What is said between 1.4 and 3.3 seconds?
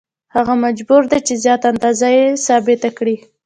زیاته اندازه یې ثابته کړي